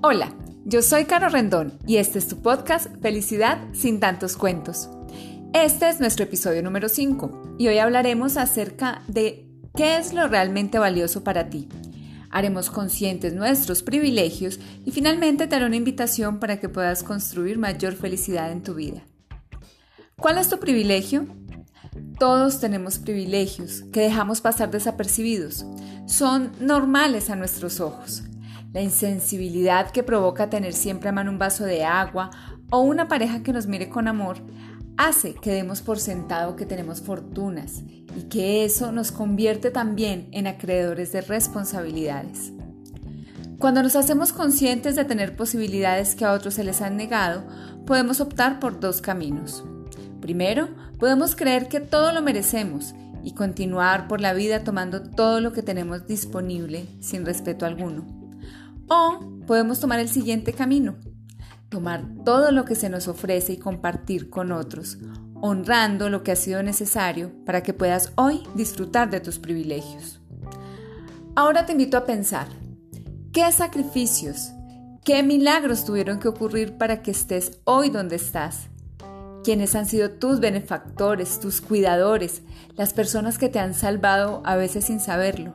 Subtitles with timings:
[0.00, 0.32] Hola,
[0.64, 4.88] yo soy Caro Rendón y este es tu podcast Felicidad sin tantos cuentos.
[5.52, 10.78] Este es nuestro episodio número 5 y hoy hablaremos acerca de qué es lo realmente
[10.78, 11.68] valioso para ti.
[12.30, 17.94] Haremos conscientes nuestros privilegios y finalmente te haré una invitación para que puedas construir mayor
[17.94, 19.02] felicidad en tu vida.
[20.14, 21.26] ¿Cuál es tu privilegio?
[22.20, 25.66] Todos tenemos privilegios que dejamos pasar desapercibidos.
[26.06, 28.22] Son normales a nuestros ojos.
[28.78, 32.30] La insensibilidad que provoca tener siempre a mano un vaso de agua
[32.70, 34.36] o una pareja que nos mire con amor
[34.96, 37.82] hace que demos por sentado que tenemos fortunas
[38.16, 42.52] y que eso nos convierte también en acreedores de responsabilidades.
[43.58, 47.42] Cuando nos hacemos conscientes de tener posibilidades que a otros se les han negado,
[47.84, 49.64] podemos optar por dos caminos.
[50.20, 50.68] Primero,
[51.00, 55.64] podemos creer que todo lo merecemos y continuar por la vida tomando todo lo que
[55.64, 58.17] tenemos disponible sin respeto alguno.
[58.88, 60.96] O podemos tomar el siguiente camino,
[61.68, 64.98] tomar todo lo que se nos ofrece y compartir con otros,
[65.40, 70.20] honrando lo que ha sido necesario para que puedas hoy disfrutar de tus privilegios.
[71.36, 72.48] Ahora te invito a pensar,
[73.32, 74.52] ¿qué sacrificios,
[75.04, 78.68] qué milagros tuvieron que ocurrir para que estés hoy donde estás?
[79.44, 82.42] ¿Quiénes han sido tus benefactores, tus cuidadores,
[82.76, 85.54] las personas que te han salvado a veces sin saberlo?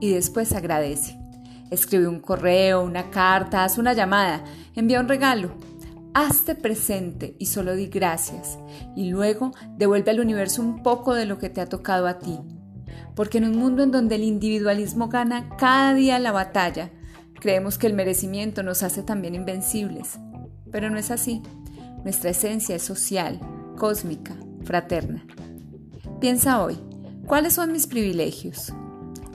[0.00, 1.21] Y después agradece.
[1.72, 5.52] Escribe un correo, una carta, haz una llamada, envía un regalo.
[6.12, 8.58] Hazte presente y solo di gracias.
[8.94, 12.38] Y luego devuelve al universo un poco de lo que te ha tocado a ti.
[13.16, 16.90] Porque en un mundo en donde el individualismo gana cada día la batalla,
[17.40, 20.18] creemos que el merecimiento nos hace también invencibles.
[20.70, 21.40] Pero no es así.
[22.04, 23.40] Nuestra esencia es social,
[23.78, 24.34] cósmica,
[24.64, 25.24] fraterna.
[26.20, 26.78] Piensa hoy,
[27.24, 28.74] ¿cuáles son mis privilegios?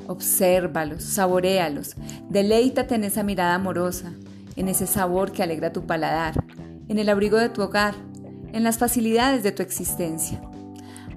[0.07, 1.95] Obsérvalos, saborealos,
[2.29, 4.13] deleítate en esa mirada amorosa,
[4.55, 6.43] en ese sabor que alegra tu paladar,
[6.87, 7.93] en el abrigo de tu hogar,
[8.53, 10.41] en las facilidades de tu existencia.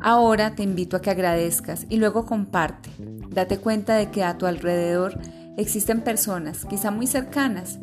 [0.01, 2.91] Ahora te invito a que agradezcas y luego comparte.
[3.31, 5.19] Date cuenta de que a tu alrededor
[5.57, 7.79] existen personas, quizá muy cercanas,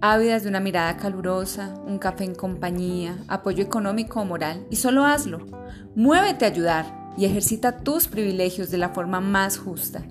[0.00, 5.04] ávidas de una mirada calurosa, un café en compañía, apoyo económico o moral, y solo
[5.04, 5.46] hazlo.
[5.94, 10.02] Muévete a ayudar y ejercita tus privilegios de la forma más justa.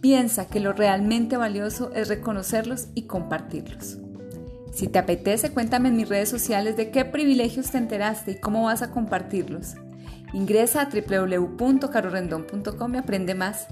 [0.00, 3.98] Piensa que lo realmente valioso es reconocerlos y compartirlos.
[4.72, 8.64] Si te apetece, cuéntame en mis redes sociales de qué privilegios te enteraste y cómo
[8.64, 9.76] vas a compartirlos.
[10.32, 13.66] Ingresa a www.carorendon.com y aprende más.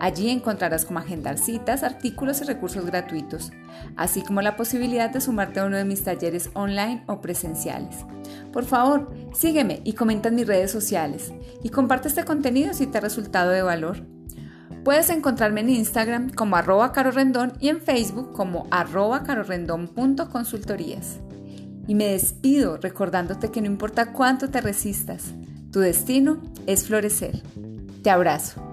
[0.00, 3.50] Allí encontrarás cómo agendar citas, artículos y recursos gratuitos,
[3.96, 8.04] así como la posibilidad de sumarte a uno de mis talleres online o presenciales.
[8.52, 12.98] Por favor, sígueme y comenta en mis redes sociales y comparte este contenido si te
[12.98, 14.13] ha resultado de valor.
[14.84, 21.20] Puedes encontrarme en Instagram como arroba carorrendón y en Facebook como arroba carorrendón.consultorías.
[21.86, 25.32] Y me despido recordándote que no importa cuánto te resistas,
[25.72, 27.42] tu destino es florecer.
[28.02, 28.63] Te abrazo.